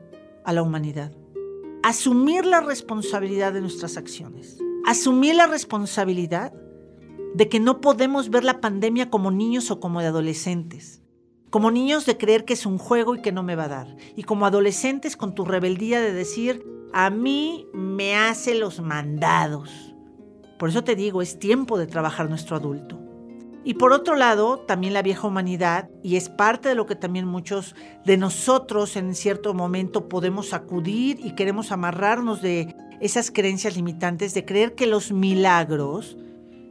a 0.45 0.53
la 0.53 0.63
humanidad. 0.63 1.13
Asumir 1.83 2.47
la 2.47 2.61
responsabilidad 2.61 3.53
de 3.53 3.61
nuestras 3.61 3.97
acciones 3.97 4.59
asumir 4.87 5.35
la 5.35 5.49
responsabilidad 5.49 6.55
de 7.35 7.49
que 7.49 7.61
no 7.61 7.81
podemos 7.81 8.31
ver 8.31 8.45
la 8.45 8.61
pandemia 8.61 9.11
como 9.11 9.31
niños 9.31 9.71
o 9.71 9.81
como 9.81 9.99
adolescentes. 9.99 11.03
Como 11.51 11.71
niños 11.71 12.07
de 12.07 12.17
creer 12.17 12.45
que 12.45 12.55
es 12.55 12.67
un 12.67 12.79
juego 12.79 13.17
y 13.17 13.21
que 13.21 13.33
no 13.33 13.43
me 13.43 13.57
va 13.57 13.65
a 13.65 13.69
dar. 13.69 13.97
Y 14.15 14.23
como 14.23 14.47
adolescentes 14.47 15.17
con 15.17 15.35
tu 15.35 15.45
rebeldía 15.45 16.01
de 16.01 16.13
decir, 16.13 16.65
a 16.93 17.11
mí 17.11 17.67
me 17.75 18.15
hace 18.15 18.55
los 18.55 18.81
mandados. 18.81 19.95
Por 20.57 20.69
eso 20.69 20.85
te 20.85 20.95
digo, 20.95 21.21
es 21.21 21.39
tiempo 21.39 21.79
de 21.79 21.89
trabajar 21.89 22.29
nuestro 22.29 22.57
adulto. 22.57 23.01
Y 23.67 23.75
por 23.75 23.93
otro 23.93 24.15
lado, 24.15 24.61
también 24.61 24.95
la 24.95 25.03
vieja 25.03 25.27
humanidad, 25.27 25.91
y 26.05 26.15
es 26.15 26.29
parte 26.29 26.69
de 26.69 26.77
lo 26.77 26.87
que 26.87 26.95
también 26.95 27.27
muchos 27.27 27.75
de 28.05 28.17
nosotros 28.17 28.95
en 28.95 29.13
cierto 29.17 29.55
momento 29.55 30.09
podemos 30.09 30.55
acudir 30.55 31.19
y 31.21 31.35
queremos 31.35 31.73
amarrarnos 31.73 32.41
de 32.43 32.77
esas 33.01 33.33
creencias 33.33 33.75
limitantes 33.75 34.35
de 34.35 34.45
creer 34.45 34.77
que 34.77 34.87
los 34.87 35.11
milagros 35.11 36.17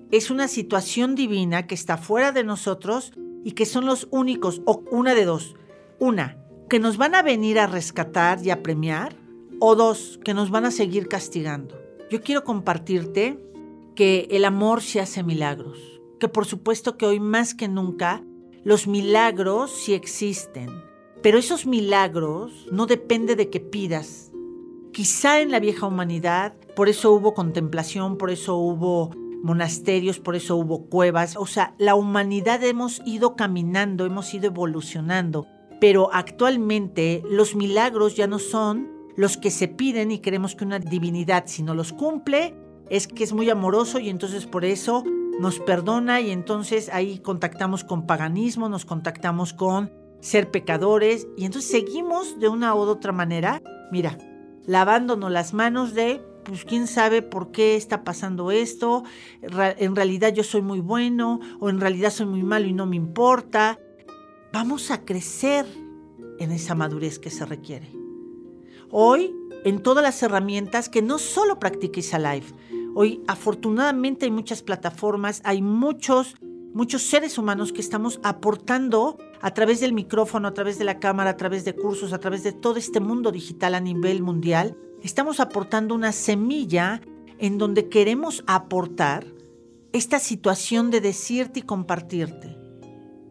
es 0.09 0.31
una 0.31 0.47
situación 0.47 1.15
divina 1.15 1.67
que 1.67 1.75
está 1.75 1.97
fuera 1.97 2.31
de 2.31 2.45
nosotros 2.45 3.11
y 3.43 3.51
que 3.51 3.65
son 3.65 3.85
los 3.85 4.07
únicos, 4.09 4.61
o 4.63 4.81
una 4.89 5.15
de 5.15 5.25
dos. 5.25 5.55
Una, 5.99 6.37
que 6.69 6.79
nos 6.79 6.95
van 6.95 7.13
a 7.13 7.23
venir 7.23 7.59
a 7.59 7.67
rescatar 7.67 8.39
y 8.41 8.51
a 8.51 8.63
premiar, 8.63 9.17
o 9.59 9.75
dos, 9.75 10.17
que 10.23 10.33
nos 10.33 10.49
van 10.49 10.63
a 10.63 10.71
seguir 10.71 11.09
castigando. 11.09 11.77
Yo 12.09 12.21
quiero 12.21 12.45
compartirte 12.45 13.37
que 13.95 14.29
el 14.31 14.45
amor 14.45 14.81
se 14.81 15.01
hace 15.01 15.23
milagros, 15.23 15.94
que 16.25 16.29
por 16.29 16.47
supuesto 16.47 16.97
que 16.97 17.05
hoy 17.05 17.19
más 17.19 17.53
que 17.53 17.67
nunca 17.67 18.23
los 18.63 18.87
milagros 18.87 19.69
sí 19.69 19.93
existen, 19.93 20.71
pero 21.21 21.37
esos 21.37 21.67
milagros 21.67 22.67
no 22.71 22.87
depende 22.87 23.35
de 23.35 23.51
que 23.51 23.59
pidas, 23.59 24.31
Quizá 24.91 25.41
en 25.41 25.51
la 25.51 25.59
vieja 25.59 25.85
humanidad, 25.85 26.53
por 26.73 26.87
eso 26.87 27.11
hubo 27.11 27.33
contemplación, 27.33 28.17
por 28.17 28.31
eso 28.31 28.55
hubo 28.55 29.11
monasterios, 29.43 30.19
por 30.19 30.37
eso 30.37 30.55
hubo 30.55 30.85
cuevas. 30.85 31.35
O 31.35 31.45
sea, 31.45 31.75
la 31.77 31.95
humanidad 31.95 32.63
hemos 32.63 33.01
ido 33.05 33.35
caminando, 33.35 34.05
hemos 34.05 34.33
ido 34.33 34.45
evolucionando, 34.45 35.47
pero 35.81 36.09
actualmente 36.13 37.21
los 37.29 37.55
milagros 37.55 38.15
ya 38.15 38.25
no 38.25 38.39
son 38.39 38.87
los 39.17 39.35
que 39.35 39.51
se 39.51 39.67
piden 39.67 40.11
y 40.11 40.19
queremos 40.19 40.55
que 40.55 40.63
una 40.63 40.79
divinidad, 40.79 41.43
si 41.47 41.61
no 41.61 41.75
los 41.75 41.91
cumple, 41.91 42.55
es 42.89 43.07
que 43.07 43.25
es 43.25 43.33
muy 43.33 43.49
amoroso 43.49 43.99
y 43.99 44.09
entonces 44.09 44.45
por 44.45 44.63
eso 44.63 45.03
nos 45.39 45.59
perdona 45.59 46.21
y 46.21 46.31
entonces 46.31 46.89
ahí 46.89 47.19
contactamos 47.19 47.83
con 47.83 48.07
paganismo, 48.07 48.69
nos 48.69 48.85
contactamos 48.85 49.53
con 49.53 49.91
ser 50.21 50.49
pecadores 50.49 51.27
y 51.37 51.45
entonces 51.45 51.69
seguimos 51.69 52.39
de 52.39 52.47
una 52.47 52.73
u 52.73 52.79
otra 52.79 53.11
manera. 53.11 53.61
Mira, 53.91 54.17
lavándonos 54.65 55.31
las 55.31 55.53
manos 55.53 55.93
de, 55.93 56.21
pues 56.43 56.65
quién 56.65 56.87
sabe 56.87 57.21
por 57.21 57.51
qué 57.51 57.75
está 57.75 58.03
pasando 58.03 58.51
esto, 58.51 59.03
en 59.41 59.95
realidad 59.95 60.33
yo 60.33 60.43
soy 60.43 60.61
muy 60.61 60.79
bueno 60.79 61.39
o 61.59 61.69
en 61.69 61.79
realidad 61.79 62.11
soy 62.11 62.25
muy 62.25 62.43
malo 62.43 62.65
y 62.65 62.73
no 62.73 62.85
me 62.85 62.95
importa. 62.95 63.79
Vamos 64.53 64.89
a 64.89 65.03
crecer 65.03 65.65
en 66.39 66.51
esa 66.51 66.75
madurez 66.75 67.19
que 67.19 67.29
se 67.29 67.45
requiere. 67.45 67.91
Hoy, 68.89 69.35
en 69.63 69.81
todas 69.81 70.03
las 70.03 70.21
herramientas 70.23 70.89
que 70.89 71.01
no 71.01 71.17
solo 71.17 71.59
practiques 71.59 72.13
a 72.13 72.19
live, 72.19 72.47
hoy 72.95 73.21
afortunadamente 73.27 74.25
hay 74.25 74.31
muchas 74.31 74.63
plataformas, 74.63 75.41
hay 75.43 75.61
muchos 75.61 76.35
muchos 76.73 77.03
seres 77.03 77.37
humanos 77.37 77.71
que 77.71 77.79
estamos 77.79 78.19
aportando 78.21 79.17
a 79.39 79.53
través 79.53 79.79
del 79.79 79.93
micrófono, 79.93 80.49
a 80.49 80.53
través 80.53 80.77
de 80.77 80.83
la 80.83 80.99
cámara, 80.99 81.29
a 81.29 81.37
través 81.37 81.63
de 81.63 81.73
cursos, 81.73 82.11
a 82.11 82.19
través 82.19 82.43
de 82.43 82.51
todo 82.51 82.75
este 82.75 82.99
mundo 82.99 83.31
digital 83.31 83.75
a 83.75 83.79
nivel 83.79 84.21
mundial, 84.21 84.75
estamos 85.01 85.39
aportando 85.39 85.95
una 85.95 86.11
semilla 86.11 86.99
en 87.37 87.57
donde 87.57 87.87
queremos 87.87 88.43
aportar 88.45 89.25
esta 89.93 90.19
situación 90.19 90.91
de 90.91 90.99
decirte 90.99 91.59
y 91.59 91.63
compartirte. 91.63 92.57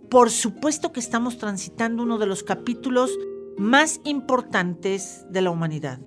Por 0.08 0.30
supuesto 0.30 0.92
que 0.92 1.00
estamos 1.00 1.36
transitando 1.36 2.02
uno 2.02 2.16
de 2.16 2.26
los 2.26 2.44
capítulos 2.44 3.10
más 3.58 4.00
importantes 4.04 5.26
de 5.28 5.42
la 5.42 5.50
humanidad. 5.50 6.00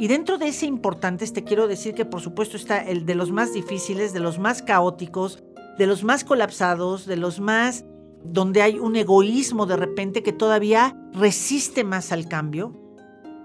Y 0.00 0.08
dentro 0.08 0.38
de 0.38 0.48
ese 0.48 0.64
importantes 0.64 1.34
te 1.34 1.44
quiero 1.44 1.68
decir 1.68 1.92
que 1.92 2.06
por 2.06 2.22
supuesto 2.22 2.56
está 2.56 2.82
el 2.82 3.04
de 3.04 3.14
los 3.14 3.32
más 3.32 3.52
difíciles, 3.52 4.14
de 4.14 4.20
los 4.20 4.38
más 4.38 4.62
caóticos, 4.62 5.44
de 5.76 5.86
los 5.86 6.04
más 6.04 6.24
colapsados, 6.24 7.04
de 7.04 7.18
los 7.18 7.38
más 7.38 7.84
donde 8.24 8.62
hay 8.62 8.78
un 8.78 8.96
egoísmo 8.96 9.66
de 9.66 9.76
repente 9.76 10.22
que 10.22 10.32
todavía 10.32 10.96
resiste 11.12 11.84
más 11.84 12.12
al 12.12 12.28
cambio, 12.28 12.80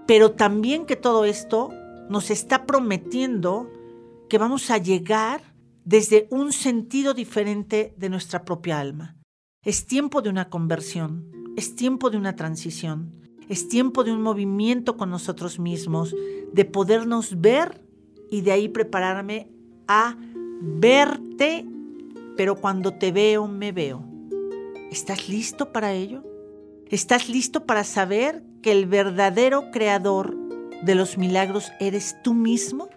pero 0.06 0.32
también 0.32 0.86
que 0.86 0.96
todo 0.96 1.26
esto 1.26 1.74
nos 2.08 2.30
está 2.30 2.64
prometiendo 2.64 3.70
que 4.30 4.38
vamos 4.38 4.70
a 4.70 4.78
llegar 4.78 5.42
desde 5.84 6.26
un 6.30 6.54
sentido 6.54 7.12
diferente 7.12 7.92
de 7.98 8.08
nuestra 8.08 8.46
propia 8.46 8.80
alma. 8.80 9.18
Es 9.62 9.84
tiempo 9.84 10.22
de 10.22 10.30
una 10.30 10.48
conversión, 10.48 11.30
es 11.54 11.76
tiempo 11.76 12.08
de 12.08 12.16
una 12.16 12.34
transición, 12.34 13.25
es 13.48 13.68
tiempo 13.68 14.04
de 14.04 14.12
un 14.12 14.22
movimiento 14.22 14.96
con 14.96 15.10
nosotros 15.10 15.58
mismos, 15.58 16.14
de 16.52 16.64
podernos 16.64 17.40
ver 17.40 17.82
y 18.30 18.40
de 18.40 18.52
ahí 18.52 18.68
prepararme 18.68 19.48
a 19.86 20.16
verte 20.60 21.66
pero 22.36 22.56
cuando 22.56 22.92
te 22.92 23.12
veo, 23.12 23.48
me 23.48 23.72
veo. 23.72 24.04
¿Estás 24.90 25.28
listo 25.28 25.72
para 25.72 25.92
ello? 25.92 26.22
¿Estás 26.88 27.28
listo 27.28 27.64
para 27.64 27.82
saber 27.82 28.44
que 28.62 28.72
el 28.72 28.86
verdadero 28.86 29.70
creador 29.72 30.36
de 30.82 30.94
los 30.94 31.18
milagros 31.18 31.72
eres 31.80 32.16
tú 32.22 32.34
mismo? 32.34 32.88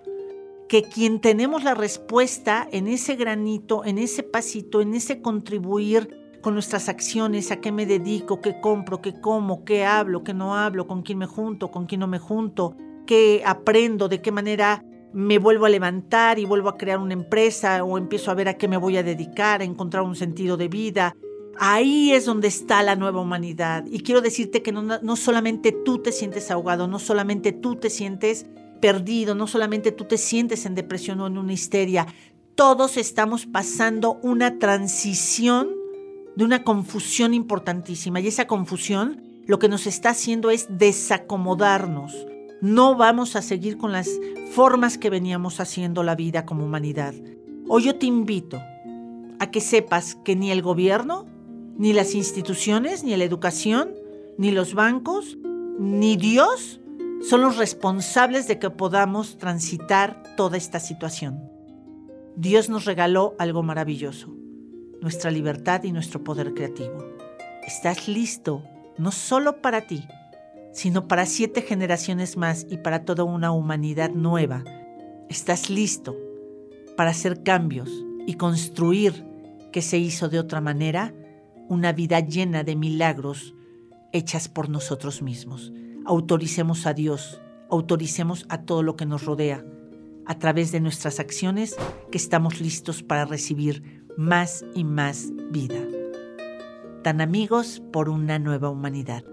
Que 0.67 0.83
quien 0.83 1.19
tenemos 1.19 1.63
la 1.63 1.73
respuesta 1.73 2.67
en 2.71 2.87
ese 2.87 3.15
granito, 3.15 3.83
en 3.85 3.97
ese 3.97 4.21
pasito, 4.21 4.81
en 4.81 4.93
ese 4.93 5.21
contribuir 5.21 6.18
con 6.41 6.53
nuestras 6.53 6.89
acciones, 6.89 7.51
a 7.51 7.57
qué 7.57 7.71
me 7.71 7.85
dedico, 7.85 8.41
qué 8.41 8.59
compro, 8.61 9.01
qué 9.01 9.19
como, 9.19 9.65
qué 9.65 9.85
hablo, 9.85 10.23
qué 10.23 10.33
no 10.33 10.55
hablo, 10.55 10.87
con 10.87 11.01
quién 11.01 11.17
me 11.17 11.25
junto, 11.25 11.71
con 11.71 11.85
quién 11.85 11.99
no 11.99 12.07
me 12.07 12.19
junto, 12.19 12.75
qué 13.05 13.43
aprendo, 13.45 14.07
de 14.07 14.21
qué 14.21 14.31
manera 14.31 14.83
me 15.11 15.39
vuelvo 15.39 15.65
a 15.65 15.69
levantar 15.69 16.39
y 16.39 16.45
vuelvo 16.45 16.69
a 16.69 16.77
crear 16.77 16.99
una 16.99 17.13
empresa 17.13 17.83
o 17.83 17.97
empiezo 17.97 18.31
a 18.31 18.35
ver 18.35 18.47
a 18.47 18.53
qué 18.55 18.67
me 18.67 18.77
voy 18.77 18.97
a 18.97 19.03
dedicar, 19.03 19.61
a 19.61 19.65
encontrar 19.65 20.03
un 20.03 20.15
sentido 20.15 20.55
de 20.55 20.67
vida. 20.67 21.15
Ahí 21.57 22.11
es 22.11 22.25
donde 22.25 22.47
está 22.47 22.83
la 22.83 22.95
nueva 22.95 23.19
humanidad. 23.19 23.85
Y 23.91 24.01
quiero 24.01 24.21
decirte 24.21 24.61
que 24.61 24.71
no, 24.71 24.81
no 24.81 25.15
solamente 25.15 25.71
tú 25.71 25.97
te 25.97 26.11
sientes 26.11 26.51
ahogado, 26.51 26.87
no 26.87 26.99
solamente 26.99 27.51
tú 27.51 27.75
te 27.75 27.89
sientes 27.89 28.45
perdido, 28.79 29.35
no 29.35 29.47
solamente 29.47 29.91
tú 29.91 30.05
te 30.05 30.17
sientes 30.17 30.65
en 30.65 30.75
depresión 30.75 31.19
o 31.19 31.27
en 31.27 31.37
una 31.37 31.51
histeria. 31.51 32.07
Todos 32.55 32.97
estamos 32.97 33.45
pasando 33.45 34.19
una 34.21 34.57
transición 34.59 35.78
de 36.39 36.45
una 36.45 36.63
confusión 36.63 37.35
importantísima. 37.35 38.19
Y 38.19 38.27
esa 38.27 38.47
confusión 38.47 39.21
lo 39.45 39.59
que 39.59 39.69
nos 39.69 39.85
está 39.85 40.09
haciendo 40.09 40.49
es 40.49 40.65
desacomodarnos 40.69 42.15
no 42.61 42.95
vamos 42.95 43.35
a 43.35 43.41
seguir 43.41 43.77
con 43.77 43.91
las 43.91 44.09
formas 44.51 44.97
que 44.97 45.09
veníamos 45.09 45.59
haciendo 45.59 46.03
la 46.03 46.15
vida 46.15 46.45
como 46.45 46.65
humanidad. 46.65 47.13
Hoy 47.67 47.83
yo 47.83 47.95
te 47.95 48.05
invito 48.05 48.61
a 49.39 49.51
que 49.51 49.61
sepas 49.61 50.15
que 50.15 50.35
ni 50.35 50.51
el 50.51 50.61
gobierno, 50.61 51.25
ni 51.77 51.93
las 51.93 52.15
instituciones, 52.15 53.03
ni 53.03 53.15
la 53.15 53.23
educación, 53.23 53.93
ni 54.37 54.51
los 54.51 54.73
bancos, 54.73 55.37
ni 55.79 56.17
Dios 56.17 56.81
son 57.21 57.41
los 57.41 57.57
responsables 57.57 58.47
de 58.47 58.59
que 58.59 58.69
podamos 58.69 59.37
transitar 59.37 60.23
toda 60.35 60.57
esta 60.57 60.79
situación. 60.79 61.39
Dios 62.35 62.69
nos 62.69 62.85
regaló 62.85 63.35
algo 63.39 63.63
maravilloso, 63.63 64.33
nuestra 65.01 65.31
libertad 65.31 65.83
y 65.83 65.91
nuestro 65.91 66.23
poder 66.23 66.53
creativo. 66.53 67.05
¿Estás 67.65 68.07
listo 68.07 68.63
no 68.99 69.11
solo 69.11 69.61
para 69.61 69.87
ti, 69.87 70.05
sino 70.73 71.07
para 71.07 71.25
siete 71.25 71.61
generaciones 71.61 72.37
más 72.37 72.67
y 72.69 72.77
para 72.77 73.05
toda 73.05 73.23
una 73.23 73.51
humanidad 73.51 74.11
nueva. 74.11 74.63
Estás 75.29 75.69
listo 75.69 76.17
para 76.97 77.11
hacer 77.11 77.43
cambios 77.43 77.89
y 78.27 78.33
construir, 78.35 79.25
que 79.71 79.81
se 79.81 79.97
hizo 79.97 80.29
de 80.29 80.39
otra 80.39 80.61
manera, 80.61 81.13
una 81.69 81.93
vida 81.93 82.19
llena 82.19 82.63
de 82.63 82.75
milagros 82.75 83.55
hechas 84.11 84.49
por 84.49 84.69
nosotros 84.69 85.21
mismos. 85.21 85.71
Autoricemos 86.05 86.85
a 86.85 86.93
Dios, 86.93 87.39
autoricemos 87.69 88.45
a 88.49 88.63
todo 88.63 88.83
lo 88.83 88.95
que 88.95 89.05
nos 89.05 89.25
rodea, 89.25 89.63
a 90.25 90.39
través 90.39 90.71
de 90.71 90.81
nuestras 90.81 91.19
acciones, 91.19 91.75
que 92.11 92.17
estamos 92.17 92.59
listos 92.59 93.01
para 93.01 93.25
recibir 93.25 93.98
más 94.19 94.65
y 94.75 94.83
más 94.83 95.31
vida. 95.49 95.79
Tan 97.03 97.21
amigos 97.21 97.81
por 97.93 98.09
una 98.09 98.37
nueva 98.37 98.69
humanidad. 98.69 99.23